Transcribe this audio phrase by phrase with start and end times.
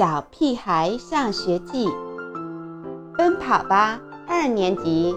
[0.00, 1.86] 小屁孩上学记》，
[3.18, 5.14] 奔跑吧二年级，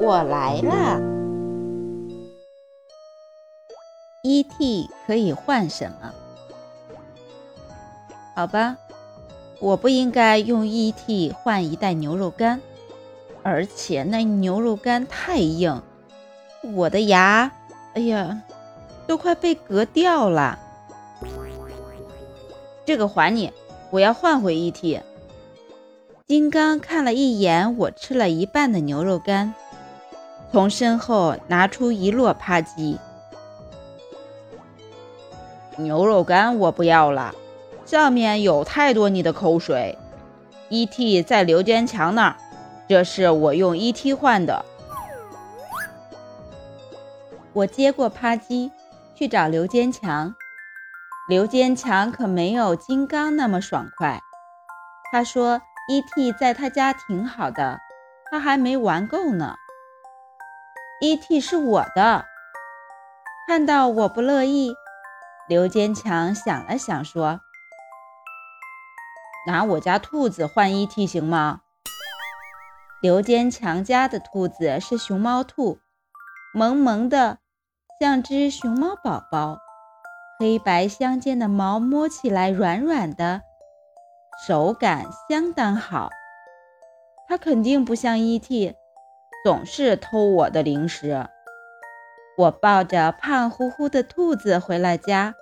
[0.00, 1.00] 我来了。
[4.24, 4.90] E.T.
[5.06, 6.12] 可以换什么？
[8.34, 8.76] 好吧，
[9.60, 11.30] 我不应该用 E.T.
[11.30, 12.60] 换一袋牛肉干，
[13.44, 15.80] 而且那牛肉干太硬，
[16.74, 17.48] 我的牙，
[17.94, 18.42] 哎呀，
[19.06, 20.58] 都快被割掉了。
[22.84, 23.52] 这个还你，
[23.90, 25.00] 我要换回 E.T。
[26.26, 29.54] 金刚看了一眼我吃了一半的牛肉干，
[30.50, 32.98] 从身后拿出一摞扒鸡。
[35.76, 37.34] 牛肉干我不要了，
[37.84, 39.96] 上面有太多你的口水。
[40.68, 42.36] E.T 在刘坚强那儿，
[42.88, 44.64] 这是我用 E.T 换的。
[47.52, 48.72] 我接过扒鸡，
[49.14, 50.34] 去找刘坚强。
[51.28, 54.20] 刘坚强可没有金刚那么爽快。
[55.10, 56.32] 他说：“E.T.
[56.32, 57.80] 在他家挺好的，
[58.30, 59.56] 他还没玩够呢。
[61.00, 61.40] ”E.T.
[61.40, 62.24] 是我的。
[63.48, 64.72] 看到我不乐意，
[65.48, 67.40] 刘坚强想了想说
[69.48, 71.08] ：“拿我家兔子换 E.T.
[71.08, 71.62] 行吗？”
[73.02, 75.80] 刘坚强家的兔子是熊猫兔，
[76.54, 77.38] 萌萌的，
[78.00, 79.58] 像只熊猫宝宝。
[80.38, 83.40] 黑白相间的毛摸起来软软的，
[84.46, 86.10] 手感相当好。
[87.26, 88.74] 它肯定不像 E.T，
[89.44, 91.26] 总是偷我的零食。
[92.36, 95.34] 我抱着胖乎乎的兔子回了家，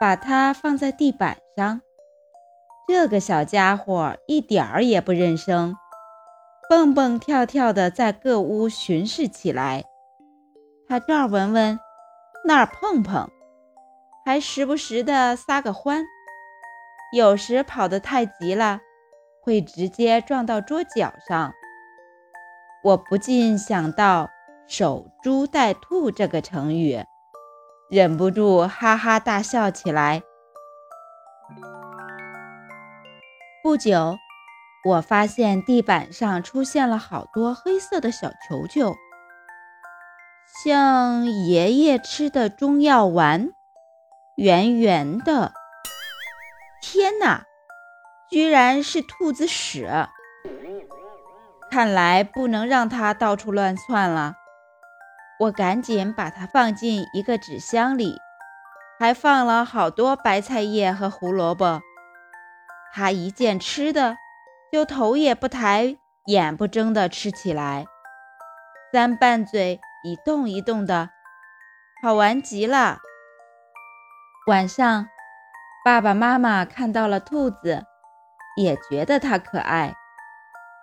[0.00, 1.80] 把它放在地板上。
[2.88, 5.76] 这个小家伙一点儿也不认生，
[6.68, 9.84] 蹦蹦跳跳的在各屋巡视起来。
[10.88, 11.78] 它这儿闻闻，
[12.44, 13.30] 那儿碰碰。
[14.30, 16.06] 还时不时的撒个欢，
[17.12, 18.78] 有时跑得太急了，
[19.42, 21.52] 会直接撞到桌角上。
[22.84, 24.30] 我不禁想到
[24.70, 27.04] “守株待兔”这个成语，
[27.90, 30.22] 忍不住哈哈大笑起来。
[33.64, 34.16] 不久，
[34.84, 38.94] 我发现地板上出现了好多黑色的小球球，
[40.62, 43.50] 像爷爷吃的中药丸。
[44.40, 45.52] 圆圆的，
[46.80, 47.44] 天哪，
[48.30, 49.86] 居然是兔子屎！
[51.70, 54.36] 看来不能让它到处乱窜了。
[55.40, 58.16] 我赶紧把它放进一个纸箱里，
[58.98, 61.82] 还放了好多白菜叶和胡萝卜。
[62.94, 64.16] 它一见吃的，
[64.72, 67.84] 就头也不抬，眼不睁地吃起来，
[68.90, 71.10] 三瓣嘴一动一动的，
[72.02, 73.00] 好玩极了。
[74.46, 75.06] 晚上，
[75.84, 77.84] 爸爸妈妈看到了兔子，
[78.56, 79.94] 也觉得它可爱，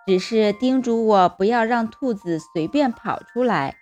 [0.06, 3.76] 只是叮嘱我不要让兔子随便跑出来。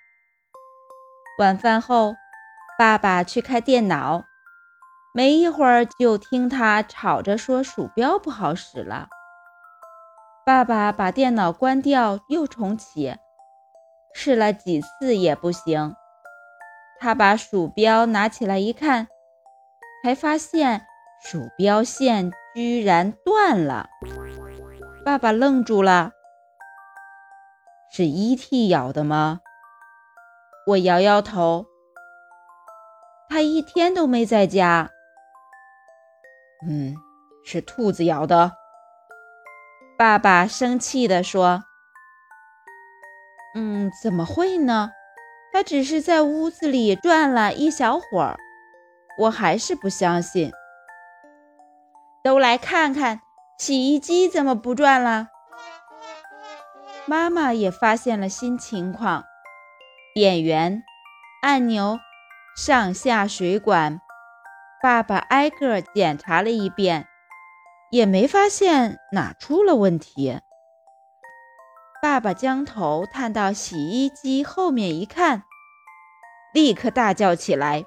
[1.38, 2.14] 晚饭后，
[2.78, 4.24] 爸爸去开电脑，
[5.12, 9.08] 没一会儿就听他吵着说鼠标不好使了。
[10.46, 13.14] 爸爸把电脑关掉又重启，
[14.14, 15.94] 试了几次也不行。
[16.98, 19.08] 他把鼠标拿起来一看。
[20.06, 20.86] 才发现
[21.20, 23.88] 鼠标线居然断了，
[25.04, 26.12] 爸爸愣住了。
[27.90, 28.68] 是 E.T.
[28.68, 29.40] 咬的吗？
[30.68, 31.66] 我摇摇头。
[33.28, 34.90] 他一天都没在家。
[36.68, 36.94] 嗯，
[37.44, 38.52] 是兔子咬的。
[39.98, 41.64] 爸爸生气地说
[43.58, 44.92] ：“嗯，怎么会呢？
[45.52, 48.38] 他只是在屋子里转了一小会儿。”
[49.18, 50.52] 我还是不相信。
[52.22, 53.20] 都来看看，
[53.58, 55.28] 洗衣机怎么不转了？
[57.06, 59.24] 妈妈也发现了新情况：
[60.12, 60.82] 电源、
[61.40, 62.00] 按钮、
[62.56, 64.00] 上下水管。
[64.82, 67.06] 爸爸挨个检查了一遍，
[67.90, 70.40] 也没发现哪出了问题。
[72.02, 75.44] 爸爸将头探到洗衣机后面一看，
[76.52, 77.84] 立刻大叫起来。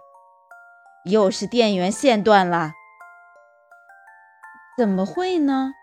[1.06, 2.74] 又是电源线断了？
[4.78, 5.74] 怎么会呢？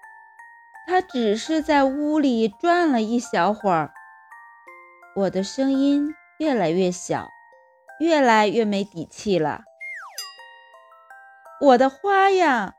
[0.87, 3.93] 他只是在屋里转了一小会儿。
[5.17, 7.29] 我的声音越来越小，
[7.99, 9.63] 越来越没底气了。
[11.61, 12.75] 我的花呀！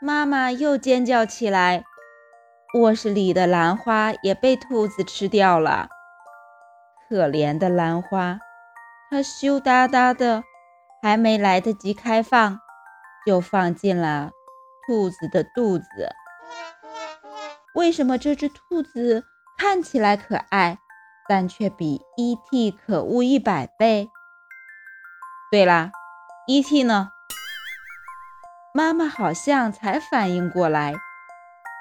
[0.00, 1.84] 妈妈又尖叫起来。
[2.74, 5.88] 卧室里的兰花也被兔子吃掉了。
[7.08, 8.40] 可怜的兰花，
[9.10, 10.42] 它羞答答的。
[11.04, 12.60] 还没来得及开放，
[13.26, 14.30] 就放进了
[14.86, 15.84] 兔子的肚子。
[17.74, 19.22] 为什么这只兔子
[19.58, 20.78] 看起来可爱，
[21.28, 22.70] 但却比 E.T.
[22.70, 24.08] 可恶一百倍？
[25.50, 25.92] 对啦
[26.46, 26.84] ，E.T.
[26.84, 27.10] 呢？
[28.72, 30.94] 妈妈好像才反应过来，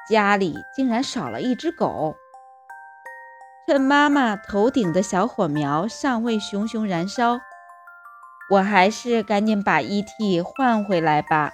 [0.09, 2.17] 家里竟然少了一只狗。
[3.65, 7.39] 趁妈妈头顶的小火苗尚未熊熊燃烧，
[8.49, 10.41] 我还是赶紧把 E.T.
[10.41, 11.53] 换回来吧。